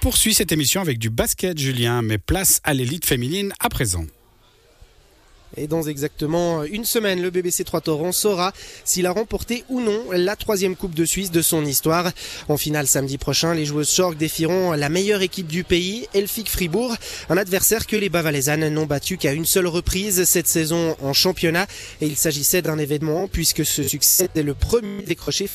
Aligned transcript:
poursuit 0.00 0.34
cette 0.34 0.50
émission 0.50 0.80
avec 0.80 0.98
du 0.98 1.10
basket, 1.10 1.58
Julien, 1.58 2.02
mais 2.02 2.18
place 2.18 2.60
à 2.64 2.72
l'élite 2.72 3.04
féminine 3.04 3.52
à 3.60 3.68
présent. 3.68 4.06
Et 5.56 5.66
dans 5.66 5.82
exactement 5.82 6.62
une 6.62 6.84
semaine, 6.84 7.20
le 7.22 7.30
BBC 7.30 7.64
3 7.64 7.80
Torrent 7.80 8.12
saura 8.12 8.52
s'il 8.84 9.06
a 9.06 9.10
remporté 9.10 9.64
ou 9.68 9.80
non 9.80 10.00
la 10.12 10.36
troisième 10.36 10.76
Coupe 10.76 10.94
de 10.94 11.04
Suisse 11.04 11.32
de 11.32 11.42
son 11.42 11.64
histoire. 11.64 12.12
En 12.48 12.56
finale 12.56 12.86
samedi 12.86 13.18
prochain, 13.18 13.52
les 13.52 13.64
joueuses 13.64 13.90
Schork 13.90 14.16
défieront 14.16 14.72
la 14.72 14.88
meilleure 14.88 15.22
équipe 15.22 15.48
du 15.48 15.64
pays, 15.64 16.06
Elfic 16.14 16.48
Fribourg, 16.48 16.94
un 17.28 17.36
adversaire 17.36 17.86
que 17.88 17.96
les 17.96 18.08
Bavalaisannes 18.08 18.68
n'ont 18.68 18.86
battu 18.86 19.16
qu'à 19.16 19.32
une 19.32 19.44
seule 19.44 19.66
reprise 19.66 20.24
cette 20.24 20.46
saison 20.46 20.96
en 21.02 21.12
championnat. 21.12 21.66
Et 22.00 22.06
il 22.06 22.16
s'agissait 22.16 22.62
d'un 22.62 22.78
événement 22.78 23.26
puisque 23.26 23.66
ce 23.66 23.82
succès 23.82 24.28
est 24.34 24.42
le 24.42 24.54
premier 24.54 25.02
décroché 25.02 25.48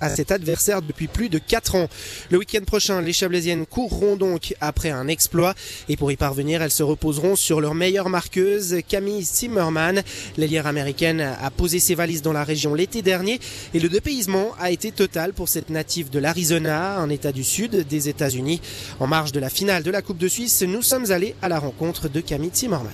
à 0.00 0.14
cet 0.14 0.32
adversaire 0.32 0.82
depuis 0.82 1.08
plus 1.08 1.30
de 1.30 1.38
4 1.38 1.76
ans. 1.76 1.88
Le 2.30 2.38
week-end 2.38 2.64
prochain, 2.66 3.00
les 3.00 3.14
Chablaisiennes 3.14 3.64
courront 3.64 4.16
donc 4.16 4.54
après 4.60 4.90
un 4.90 5.08
exploit 5.08 5.54
et 5.88 5.96
pour 5.96 6.12
y 6.12 6.16
parvenir, 6.16 6.60
elles 6.60 6.70
se 6.70 6.82
reposeront 6.82 7.36
sur 7.36 7.62
leur 7.62 7.74
meilleure 7.74 8.10
marqueuse, 8.10 8.76
Camille 8.86 9.29
Zimmerman. 9.34 10.02
L'ailière 10.36 10.66
américaine 10.66 11.20
a 11.20 11.50
posé 11.50 11.80
ses 11.80 11.94
valises 11.94 12.22
dans 12.22 12.32
la 12.32 12.44
région 12.44 12.74
l'été 12.74 13.02
dernier 13.02 13.40
et 13.74 13.80
le 13.80 13.88
dépaysement 13.88 14.52
a 14.58 14.70
été 14.70 14.92
total 14.92 15.32
pour 15.32 15.48
cette 15.48 15.70
native 15.70 16.10
de 16.10 16.18
l'Arizona, 16.18 16.98
un 16.98 17.10
état 17.10 17.32
du 17.32 17.44
sud 17.44 17.86
des 17.88 18.08
États-Unis. 18.08 18.60
En 18.98 19.06
marge 19.06 19.32
de 19.32 19.40
la 19.40 19.50
finale 19.50 19.82
de 19.82 19.90
la 19.90 20.02
Coupe 20.02 20.18
de 20.18 20.28
Suisse, 20.28 20.62
nous 20.62 20.82
sommes 20.82 21.10
allés 21.10 21.34
à 21.42 21.48
la 21.48 21.58
rencontre 21.58 22.08
de 22.08 22.20
Camille 22.20 22.50
Zimmerman. 22.54 22.90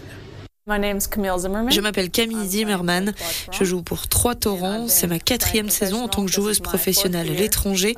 Je 1.70 1.80
m'appelle 1.80 2.10
Camille 2.10 2.44
Zimmerman. 2.48 3.14
Je 3.52 3.62
joue 3.64 3.82
pour 3.82 4.08
Trois 4.08 4.34
Torrents. 4.34 4.88
C'est 4.88 5.06
ma 5.06 5.20
quatrième 5.20 5.70
saison 5.70 6.02
en 6.02 6.08
tant 6.08 6.24
que 6.26 6.32
joueuse 6.32 6.58
professionnelle 6.58 7.30
à 7.30 7.34
l'étranger. 7.34 7.94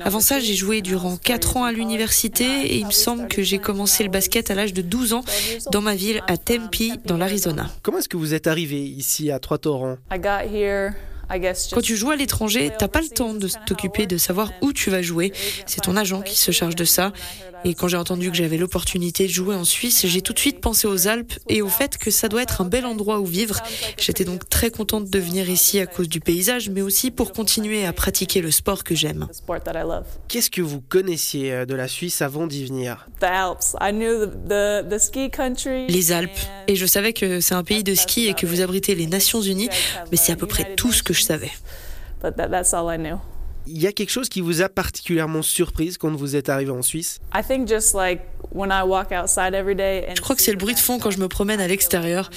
Avant 0.00 0.20
ça, 0.20 0.38
j'ai 0.38 0.54
joué 0.54 0.82
durant 0.82 1.16
quatre 1.16 1.56
ans 1.56 1.64
à 1.64 1.72
l'université 1.72 2.44
et 2.44 2.76
il 2.76 2.86
me 2.86 2.92
semble 2.92 3.26
que 3.26 3.42
j'ai 3.42 3.58
commencé 3.58 4.04
le 4.04 4.10
basket 4.10 4.52
à 4.52 4.54
l'âge 4.54 4.72
de 4.72 4.82
12 4.82 5.14
ans 5.14 5.24
dans 5.72 5.80
ma 5.80 5.96
ville 5.96 6.22
à 6.28 6.36
Tempe, 6.36 6.76
dans 7.06 7.16
l'Arizona. 7.16 7.68
Comment 7.82 7.98
est-ce 7.98 8.08
que 8.08 8.16
vous 8.16 8.34
êtes 8.34 8.46
arrivé 8.46 8.80
ici 8.80 9.32
à 9.32 9.40
Trois 9.40 9.58
Torrents? 9.58 9.96
Quand 11.72 11.80
tu 11.80 11.96
joues 11.96 12.10
à 12.10 12.16
l'étranger, 12.16 12.70
t'as 12.78 12.88
pas 12.88 13.00
le 13.00 13.08
temps 13.08 13.34
de 13.34 13.48
t'occuper 13.66 14.06
de 14.06 14.18
savoir 14.18 14.50
où 14.60 14.72
tu 14.72 14.90
vas 14.90 15.02
jouer. 15.02 15.32
C'est 15.66 15.82
ton 15.82 15.96
agent 15.96 16.22
qui 16.22 16.36
se 16.36 16.50
charge 16.50 16.76
de 16.76 16.84
ça. 16.84 17.12
Et 17.64 17.74
quand 17.74 17.86
j'ai 17.86 17.96
entendu 17.96 18.30
que 18.30 18.36
j'avais 18.36 18.56
l'opportunité 18.56 19.26
de 19.26 19.32
jouer 19.32 19.54
en 19.54 19.64
Suisse, 19.64 20.06
j'ai 20.06 20.20
tout 20.20 20.32
de 20.32 20.38
suite 20.38 20.60
pensé 20.60 20.88
aux 20.88 21.06
Alpes 21.06 21.34
et 21.48 21.62
au 21.62 21.68
fait 21.68 21.96
que 21.96 22.10
ça 22.10 22.28
doit 22.28 22.42
être 22.42 22.60
un 22.60 22.64
bel 22.64 22.84
endroit 22.84 23.20
où 23.20 23.26
vivre. 23.26 23.60
J'étais 23.98 24.24
donc 24.24 24.48
très 24.48 24.70
contente 24.70 25.08
de 25.08 25.18
venir 25.18 25.48
ici 25.48 25.78
à 25.78 25.86
cause 25.86 26.08
du 26.08 26.18
paysage, 26.18 26.70
mais 26.70 26.82
aussi 26.82 27.12
pour 27.12 27.32
continuer 27.32 27.86
à 27.86 27.92
pratiquer 27.92 28.40
le 28.40 28.50
sport 28.50 28.82
que 28.82 28.96
j'aime. 28.96 29.28
Qu'est-ce 30.26 30.50
que 30.50 30.60
vous 30.60 30.80
connaissiez 30.80 31.52
euh, 31.52 31.64
de 31.64 31.74
la 31.74 31.86
Suisse 31.86 32.20
avant 32.20 32.46
d'y 32.48 32.64
venir? 32.64 33.06
Les 35.88 36.12
Alpes. 36.12 36.30
Et 36.66 36.74
je 36.74 36.86
savais 36.86 37.12
que 37.12 37.40
c'est 37.40 37.54
un 37.54 37.64
pays 37.64 37.84
de 37.84 37.94
ski 37.94 38.26
et 38.26 38.34
que 38.34 38.46
vous 38.46 38.60
abritez 38.60 38.94
les 38.94 39.06
Nations 39.06 39.40
Unies, 39.40 39.68
mais 40.10 40.16
c'est 40.16 40.32
à 40.32 40.36
peu 40.36 40.46
près 40.46 40.74
tout 40.74 40.92
ce 40.92 41.02
que 41.02 41.14
je 41.14 41.21
savais. 41.22 41.50
Il 43.66 43.80
y 43.80 43.86
a 43.86 43.92
quelque 43.92 44.10
chose 44.10 44.28
qui 44.28 44.40
vous 44.40 44.60
a 44.60 44.68
particulièrement 44.68 45.42
surprise 45.42 45.96
quand 45.96 46.10
vous 46.10 46.34
êtes 46.34 46.48
arrivé 46.48 46.72
en 46.72 46.82
Suisse? 46.82 47.20
Je 50.16 50.20
crois 50.20 50.34
que 50.34 50.42
c'est 50.42 50.50
le 50.50 50.56
bruit 50.58 50.74
de 50.74 50.80
fond 50.80 50.98
quand 50.98 51.12
je 51.12 51.18
me 51.18 51.28
promène 51.28 51.60
à 51.60 51.68
l'extérieur. 51.68 52.28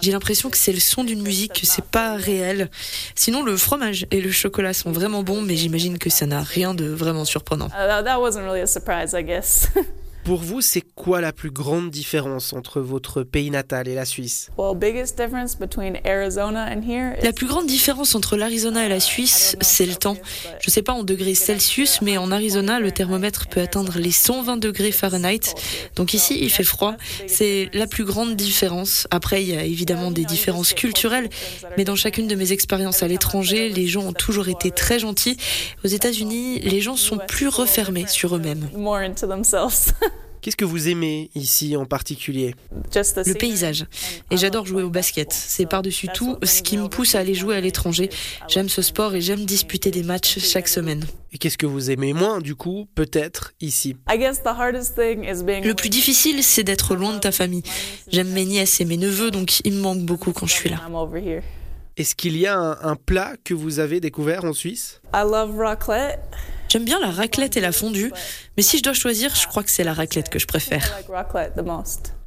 J'ai 0.00 0.10
l'impression 0.10 0.50
que 0.50 0.56
c'est 0.56 0.72
le 0.72 0.80
son 0.80 1.04
d'une 1.04 1.22
musique, 1.22 1.60
que 1.60 1.66
c'est 1.66 1.84
pas 1.84 2.16
réel. 2.16 2.68
Sinon, 3.14 3.44
le 3.44 3.56
fromage 3.56 4.06
et 4.10 4.20
le 4.20 4.32
chocolat 4.32 4.72
sont 4.72 4.90
vraiment 4.90 5.22
bons, 5.22 5.40
mais 5.40 5.54
j'imagine 5.54 5.98
que 5.98 6.10
ça 6.10 6.26
n'a 6.26 6.42
rien 6.42 6.74
de 6.74 6.86
vraiment 6.86 7.24
surprenant. 7.24 7.68
Pour 10.24 10.38
vous, 10.38 10.60
c'est 10.60 10.82
quoi 10.94 11.20
la 11.20 11.32
plus 11.32 11.50
grande 11.50 11.90
différence 11.90 12.52
entre 12.52 12.80
votre 12.80 13.24
pays 13.24 13.50
natal 13.50 13.88
et 13.88 13.94
la 13.94 14.04
Suisse 14.04 14.50
La 17.22 17.32
plus 17.32 17.46
grande 17.46 17.66
différence 17.66 18.14
entre 18.14 18.36
l'Arizona 18.36 18.86
et 18.86 18.88
la 18.88 19.00
Suisse, 19.00 19.56
c'est 19.60 19.84
le 19.84 19.96
temps. 19.96 20.16
Je 20.60 20.68
ne 20.68 20.72
sais 20.72 20.82
pas 20.82 20.92
en 20.92 21.02
degrés 21.02 21.34
Celsius, 21.34 22.02
mais 22.02 22.18
en 22.18 22.30
Arizona, 22.30 22.78
le 22.78 22.92
thermomètre 22.92 23.48
peut 23.48 23.60
atteindre 23.60 23.98
les 23.98 24.12
120 24.12 24.58
degrés 24.58 24.92
Fahrenheit. 24.92 25.54
Donc 25.96 26.14
ici, 26.14 26.38
il 26.40 26.50
fait 26.50 26.62
froid. 26.62 26.94
C'est 27.26 27.68
la 27.72 27.88
plus 27.88 28.04
grande 28.04 28.36
différence. 28.36 29.08
Après, 29.10 29.42
il 29.42 29.48
y 29.48 29.56
a 29.56 29.64
évidemment 29.64 30.12
des 30.12 30.24
différences 30.24 30.72
culturelles, 30.72 31.30
mais 31.76 31.84
dans 31.84 31.96
chacune 31.96 32.28
de 32.28 32.36
mes 32.36 32.52
expériences 32.52 33.02
à 33.02 33.08
l'étranger, 33.08 33.70
les 33.70 33.88
gens 33.88 34.02
ont 34.02 34.12
toujours 34.12 34.48
été 34.48 34.70
très 34.70 35.00
gentils. 35.00 35.36
Aux 35.84 35.88
États-Unis, 35.88 36.60
les 36.60 36.80
gens 36.80 36.96
sont 36.96 37.18
plus 37.26 37.48
refermés 37.48 38.06
sur 38.06 38.36
eux-mêmes. 38.36 38.68
Qu'est-ce 40.42 40.56
que 40.56 40.64
vous 40.64 40.88
aimez 40.88 41.30
ici 41.36 41.76
en 41.76 41.84
particulier? 41.84 42.56
Le 42.92 43.34
paysage. 43.34 43.86
Et 44.32 44.36
j'adore 44.36 44.66
jouer 44.66 44.82
au 44.82 44.90
basket. 44.90 45.32
C'est 45.32 45.66
par-dessus 45.66 46.08
tout 46.12 46.36
ce 46.42 46.62
qui 46.62 46.76
me 46.76 46.88
pousse 46.88 47.14
à 47.14 47.20
aller 47.20 47.34
jouer 47.34 47.54
à 47.54 47.60
l'étranger. 47.60 48.10
J'aime 48.48 48.68
ce 48.68 48.82
sport 48.82 49.14
et 49.14 49.20
j'aime 49.20 49.44
disputer 49.44 49.92
des 49.92 50.02
matchs 50.02 50.40
chaque 50.40 50.66
semaine. 50.66 51.06
Et 51.32 51.38
qu'est-ce 51.38 51.56
que 51.56 51.64
vous 51.66 51.92
aimez 51.92 52.12
moins, 52.12 52.40
du 52.40 52.56
coup, 52.56 52.88
peut-être 52.96 53.52
ici? 53.60 53.94
Le 54.08 55.72
plus 55.74 55.88
difficile, 55.88 56.42
c'est 56.42 56.64
d'être 56.64 56.96
loin 56.96 57.14
de 57.14 57.20
ta 57.20 57.30
famille. 57.30 57.62
J'aime 58.08 58.30
mes 58.30 58.44
nièces 58.44 58.80
et 58.80 58.84
mes 58.84 58.96
neveux, 58.96 59.30
donc 59.30 59.60
il 59.64 59.74
me 59.74 59.80
manque 59.80 60.02
beaucoup 60.02 60.32
quand 60.32 60.46
je 60.46 60.54
suis 60.54 60.70
là. 60.70 60.80
Est-ce 61.96 62.16
qu'il 62.16 62.36
y 62.36 62.48
a 62.48 62.58
un, 62.58 62.96
plat 62.96 63.34
que 63.44 63.54
vous 63.54 63.78
avez 63.78 64.00
découvert 64.00 64.44
en 64.44 64.54
Suisse? 64.54 65.00
J'aime 66.72 66.86
bien 66.86 66.98
la 67.00 67.10
raclette 67.10 67.58
et 67.58 67.60
la 67.60 67.70
fondue, 67.70 68.10
mais 68.56 68.62
si 68.62 68.78
je 68.78 68.82
dois 68.82 68.94
choisir, 68.94 69.34
je 69.34 69.46
crois 69.46 69.62
que 69.62 69.70
c'est 69.70 69.84
la 69.84 69.92
raclette 69.92 70.30
que 70.30 70.38
je 70.38 70.46
préfère. 70.46 71.02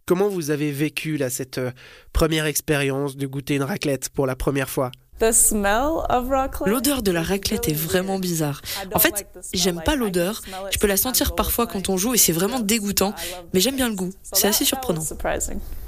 Comment 0.05 0.29
vous 0.29 0.51
avez 0.51 0.71
vécu 0.71 1.17
là, 1.17 1.31
cette 1.31 1.57
euh, 1.57 1.71
première 2.13 2.45
expérience 2.45 3.17
de 3.17 3.25
goûter 3.25 3.55
une 3.55 3.63
raclette 3.63 4.09
pour 4.09 4.27
la 4.27 4.35
première 4.35 4.69
fois? 4.69 4.91
L'odeur 5.19 7.01
de 7.01 7.11
la 7.11 7.23
raclette 7.23 7.69
est 7.69 7.73
vraiment 7.73 8.19
bizarre. 8.19 8.61
En 8.93 8.99
fait, 8.99 9.25
j'aime 9.51 9.81
pas 9.83 9.95
l'odeur. 9.95 10.43
Je 10.71 10.77
peux 10.77 10.85
la 10.85 10.97
sentir 10.97 11.33
parfois 11.33 11.65
quand 11.65 11.89
on 11.89 11.97
joue 11.97 12.13
et 12.13 12.19
c'est 12.19 12.31
vraiment 12.31 12.59
dégoûtant, 12.59 13.15
mais 13.51 13.59
j'aime 13.59 13.77
bien 13.77 13.89
le 13.89 13.95
goût. 13.95 14.11
C'est 14.21 14.47
assez 14.47 14.65
surprenant. 14.65 15.01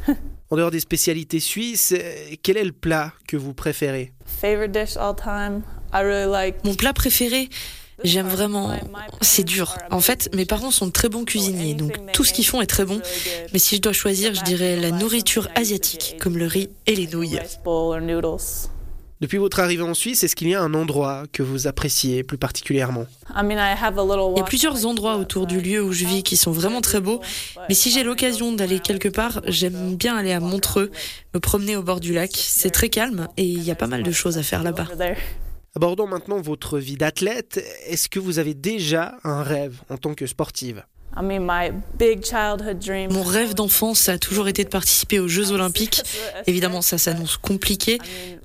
En 0.49 0.55
dehors 0.55 0.71
des 0.71 0.79
spécialités 0.79 1.41
suisses, 1.41 1.93
euh, 1.95 2.33
quel 2.41 2.55
est 2.55 2.63
le 2.63 2.71
plat 2.71 3.11
que 3.27 3.35
vous 3.35 3.53
préférez? 3.53 4.13
Mon 6.63 6.73
plat 6.75 6.93
préféré, 6.93 7.49
J'aime 8.03 8.27
vraiment. 8.27 8.71
C'est 9.21 9.43
dur. 9.43 9.75
En 9.91 9.99
fait, 9.99 10.29
mes 10.35 10.45
parents 10.45 10.71
sont 10.71 10.91
très 10.91 11.09
bons 11.09 11.25
cuisiniers, 11.25 11.73
donc 11.73 11.97
tout 12.13 12.23
ce 12.23 12.33
qu'ils 12.33 12.45
font 12.45 12.61
est 12.61 12.67
très 12.67 12.85
bon. 12.85 13.01
Mais 13.53 13.59
si 13.59 13.77
je 13.77 13.81
dois 13.81 13.93
choisir, 13.93 14.33
je 14.33 14.43
dirais 14.43 14.75
la 14.75 14.91
nourriture 14.91 15.47
asiatique, 15.55 16.15
comme 16.19 16.37
le 16.37 16.45
riz 16.45 16.69
et 16.85 16.95
les 16.95 17.07
nouilles. 17.07 17.39
Depuis 19.19 19.39
votre 19.39 19.59
arrivée 19.59 19.81
en 19.81 19.95
Suisse, 19.95 20.23
est-ce 20.23 20.35
qu'il 20.35 20.47
y 20.47 20.53
a 20.53 20.61
un 20.61 20.75
endroit 20.75 21.23
que 21.33 21.41
vous 21.41 21.65
appréciez 21.65 22.23
plus 22.23 22.37
particulièrement? 22.37 23.07
Il 23.35 23.51
y 23.51 24.39
a 24.39 24.43
plusieurs 24.45 24.85
endroits 24.85 25.17
autour 25.17 25.47
du 25.47 25.59
lieu 25.59 25.81
où 25.81 25.91
je 25.91 26.05
vis 26.05 26.21
qui 26.21 26.37
sont 26.37 26.51
vraiment 26.51 26.81
très 26.81 27.01
beaux, 27.01 27.19
mais 27.67 27.73
si 27.73 27.89
j'ai 27.89 28.03
l'occasion 28.03 28.53
d'aller 28.53 28.79
quelque 28.79 29.09
part, 29.09 29.41
j'aime 29.47 29.95
bien 29.95 30.15
aller 30.15 30.33
à 30.33 30.39
Montreux, 30.39 30.91
me 31.33 31.39
promener 31.39 31.75
au 31.75 31.81
bord 31.81 31.99
du 31.99 32.13
lac. 32.13 32.31
C'est 32.35 32.69
très 32.69 32.89
calme 32.89 33.27
et 33.37 33.43
il 33.43 33.63
y 33.63 33.71
a 33.71 33.75
pas 33.75 33.87
mal 33.87 34.03
de 34.03 34.11
choses 34.11 34.37
à 34.37 34.43
faire 34.43 34.61
là-bas. 34.61 34.85
Abordons 35.75 36.07
maintenant 36.07 36.41
votre 36.41 36.79
vie 36.79 36.97
d'athlète. 36.97 37.63
Est-ce 37.85 38.09
que 38.09 38.19
vous 38.19 38.39
avez 38.39 38.53
déjà 38.53 39.17
un 39.23 39.43
rêve 39.43 39.81
en 39.89 39.97
tant 39.97 40.13
que 40.13 40.25
sportive? 40.25 40.83
Mon 41.19 43.23
rêve 43.23 43.55
d'enfance 43.55 44.09
a 44.09 44.19
toujours 44.19 44.47
été 44.47 44.63
de 44.63 44.69
participer 44.69 45.19
aux 45.19 45.27
Jeux 45.27 45.51
Olympiques. 45.51 46.03
Évidemment, 46.45 46.81
ça 46.81 46.97
s'annonce 46.97 47.37
compliqué. 47.37 47.97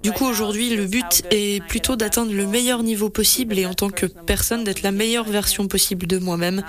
Du 0.02 0.12
coup, 0.12 0.24
aujourd'hui, 0.24 0.74
le 0.74 0.86
but 0.86 1.22
est 1.30 1.62
plutôt 1.66 1.96
d'atteindre 1.96 2.32
le 2.32 2.46
meilleur 2.46 2.82
niveau 2.82 3.10
possible 3.10 3.58
et 3.58 3.66
en 3.66 3.74
tant 3.74 3.90
que 3.90 4.06
personne, 4.06 4.64
d'être 4.64 4.82
la 4.82 4.92
meilleure 4.92 5.28
version 5.28 5.68
possible 5.68 6.06
de 6.06 6.18
moi-même. 6.18 6.62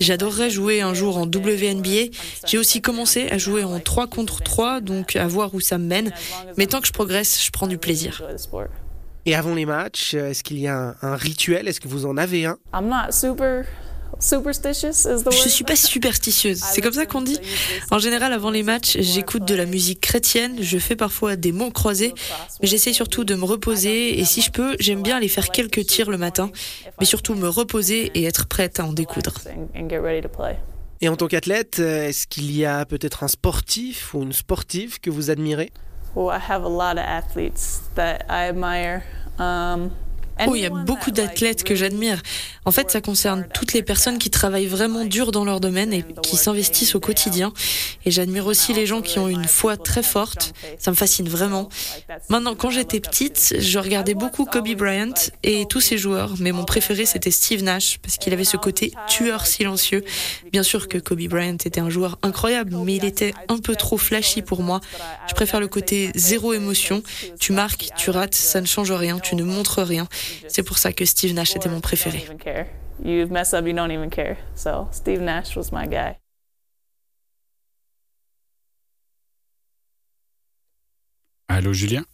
J'adorerais 0.00 0.48
jouer 0.48 0.80
un 0.80 0.94
jour 0.94 1.18
en 1.18 1.24
WNBA. 1.24 2.10
J'ai 2.46 2.56
aussi 2.56 2.80
commencé 2.80 3.28
à 3.28 3.36
jouer 3.36 3.62
en 3.62 3.78
3 3.78 4.06
contre 4.06 4.42
3, 4.42 4.80
donc 4.80 5.16
à 5.16 5.26
voir 5.26 5.54
où 5.54 5.60
ça 5.60 5.76
me 5.76 5.86
mène. 5.86 6.12
Mais 6.56 6.66
tant 6.66 6.80
que 6.80 6.86
je 6.86 6.92
progresse, 6.92 7.44
je 7.44 7.50
prends 7.50 7.66
du 7.66 7.78
plaisir. 7.78 8.22
Et 9.24 9.34
avant 9.34 9.54
les 9.54 9.66
matchs, 9.66 10.14
euh, 10.14 10.30
est-ce 10.30 10.42
qu'il 10.42 10.58
y 10.58 10.66
a 10.66 10.96
un, 11.00 11.16
rituel? 11.16 11.68
Est-ce 11.68 11.80
que 11.80 11.88
vous 11.88 12.06
en 12.06 12.16
avez 12.16 12.44
un? 12.46 12.58
Je 15.30 15.48
suis 15.48 15.64
pas 15.64 15.76
superstitieuse, 15.76 16.58
c'est 16.72 16.80
comme 16.80 16.92
ça 16.92 17.06
qu'on 17.06 17.22
dit. 17.22 17.38
En 17.90 17.98
général, 17.98 18.32
avant 18.32 18.50
les 18.50 18.62
matchs, 18.62 18.96
j'écoute 18.98 19.44
de 19.44 19.54
la 19.54 19.64
musique 19.64 20.00
chrétienne, 20.00 20.58
je 20.60 20.78
fais 20.78 20.96
parfois 20.96 21.36
des 21.36 21.52
mots 21.52 21.70
croisés, 21.70 22.14
mais 22.60 22.68
j'essaie 22.68 22.92
surtout 22.92 23.24
de 23.24 23.34
me 23.34 23.44
reposer. 23.44 24.18
Et 24.18 24.24
si 24.24 24.42
je 24.42 24.50
peux, 24.50 24.76
j'aime 24.80 25.02
bien 25.02 25.16
aller 25.16 25.28
faire 25.28 25.50
quelques 25.50 25.86
tirs 25.86 26.10
le 26.10 26.18
matin, 26.18 26.50
mais 27.00 27.06
surtout 27.06 27.34
me 27.34 27.48
reposer 27.48 28.10
et 28.14 28.24
être 28.24 28.46
prête 28.46 28.80
à 28.80 28.86
en 28.86 28.92
découdre. 28.92 29.34
Et 31.00 31.08
en 31.08 31.16
tant 31.16 31.26
qu'athlète, 31.26 31.78
euh, 31.80 32.08
est-ce 32.08 32.28
qu'il 32.28 32.56
y 32.56 32.64
a 32.64 32.84
peut-être 32.86 33.24
un 33.24 33.28
sportif 33.28 34.14
ou 34.14 34.22
une 34.22 34.32
sportive 34.32 35.00
que 35.00 35.10
vous 35.10 35.30
admirez? 35.30 35.72
Oh, 36.14 36.28
I 36.28 36.38
have 36.38 36.62
a 36.62 36.68
lot 36.68 36.98
of 36.98 37.04
athletes 37.04 37.88
that 37.94 38.26
I 38.28 38.48
admire. 38.48 39.04
Um, 39.38 39.96
Oh, 40.46 40.54
il 40.54 40.62
y 40.62 40.66
a 40.66 40.70
beaucoup 40.70 41.10
d'athlètes 41.10 41.62
que 41.62 41.74
j'admire. 41.74 42.20
En 42.64 42.70
fait, 42.70 42.90
ça 42.90 43.00
concerne 43.00 43.46
toutes 43.52 43.72
les 43.72 43.82
personnes 43.82 44.18
qui 44.18 44.30
travaillent 44.30 44.66
vraiment 44.66 45.04
dur 45.04 45.32
dans 45.32 45.44
leur 45.44 45.60
domaine 45.60 45.92
et 45.92 46.04
qui 46.22 46.36
s'investissent 46.36 46.94
au 46.94 47.00
quotidien. 47.00 47.52
Et 48.04 48.10
j'admire 48.10 48.46
aussi 48.46 48.72
les 48.72 48.86
gens 48.86 49.02
qui 49.02 49.18
ont 49.18 49.28
une 49.28 49.44
foi 49.44 49.76
très 49.76 50.02
forte. 50.02 50.52
Ça 50.78 50.90
me 50.90 50.96
fascine 50.96 51.28
vraiment. 51.28 51.68
Maintenant, 52.28 52.54
quand 52.54 52.70
j'étais 52.70 53.00
petite, 53.00 53.54
je 53.58 53.78
regardais 53.78 54.14
beaucoup 54.14 54.44
Kobe 54.44 54.74
Bryant 54.74 55.14
et 55.42 55.66
tous 55.68 55.80
ses 55.80 55.98
joueurs, 55.98 56.34
mais 56.38 56.52
mon 56.52 56.64
préféré 56.64 57.04
c'était 57.04 57.30
Steve 57.30 57.62
Nash 57.62 57.98
parce 57.98 58.16
qu'il 58.16 58.32
avait 58.32 58.44
ce 58.44 58.56
côté 58.56 58.92
tueur 59.08 59.46
silencieux. 59.46 60.04
Bien 60.50 60.62
sûr 60.62 60.88
que 60.88 60.98
Kobe 60.98 61.22
Bryant 61.28 61.54
était 61.54 61.80
un 61.80 61.90
joueur 61.90 62.18
incroyable, 62.22 62.76
mais 62.84 62.96
il 62.96 63.04
était 63.04 63.34
un 63.48 63.58
peu 63.58 63.76
trop 63.76 63.98
flashy 63.98 64.42
pour 64.42 64.62
moi. 64.62 64.80
Je 65.28 65.34
préfère 65.34 65.60
le 65.60 65.68
côté 65.68 66.10
zéro 66.14 66.52
émotion. 66.52 67.02
Tu 67.40 67.52
marques, 67.52 67.88
tu 67.96 68.10
rates, 68.10 68.34
ça 68.34 68.60
ne 68.60 68.66
change 68.66 68.92
rien, 68.92 69.18
tu 69.18 69.36
ne 69.36 69.44
montres 69.44 69.80
rien. 69.80 70.08
C'est 70.48 70.62
pour 70.62 70.78
ça 70.78 70.92
que 70.92 71.04
Steve 71.04 71.34
Nash 71.34 71.56
était 71.56 71.68
mon 71.68 71.80
préféré. 71.80 72.24
Allô 81.48 81.72
Julien? 81.72 82.04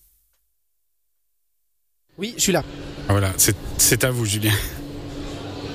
Oui, 2.19 2.35
je 2.37 2.43
suis 2.43 2.53
là. 2.53 2.65
Voilà, 3.09 3.33
c'est 3.79 4.05
à 4.05 4.11
vous 4.11 4.25
Julien. 4.25 4.53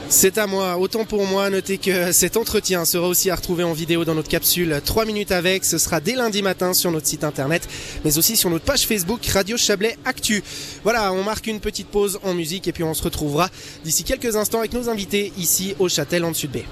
C'est 0.10 0.38
à 0.38 0.48
moi. 0.48 0.78
Autant 0.78 1.06
pour 1.06 1.26
moi, 1.26 1.50
notez 1.50 1.78
que 1.78 2.12
cet 2.12 2.38
entretien 2.38 2.86
sera 2.86 3.08
aussi 3.08 3.30
à 3.30 3.36
retrouver 3.36 3.64
en 3.64 3.74
vidéo 3.74 4.06
dans 4.06 4.16
notre 4.16 4.30
capsule 4.30 4.82
3 4.84 5.06
minutes 5.06 5.32
avec. 5.32 5.66
Ce 5.66 5.78
sera 5.78 6.00
dès 6.00 6.16
lundi 6.16 6.42
matin 6.42 6.74
sur 6.74 6.92
notre 6.92 7.08
site 7.08 7.24
internet, 7.24 7.68
mais 8.06 8.18
aussi 8.18 8.36
sur 8.36 8.50
notre 8.50 8.66
page 8.66 8.86
Facebook 8.86 9.26
Radio 9.28 9.58
Chablais 9.58 9.98
Actu. 10.06 10.44
Voilà, 10.84 11.12
on 11.14 11.24
marque 11.24 11.48
une 11.48 11.60
petite 11.60 11.88
pause 11.88 12.20
en 12.24 12.34
musique 12.34 12.68
et 12.68 12.72
puis 12.72 12.84
on 12.84 12.94
se 12.94 13.04
retrouvera 13.04 13.50
d'ici 13.84 14.04
quelques 14.04 14.36
instants 14.36 14.60
avec 14.60 14.74
nos 14.74 14.90
invités 14.90 15.34
ici 15.38 15.76
au 15.80 15.90
Châtel 15.90 16.26
en 16.26 16.32
baie. 16.32 16.66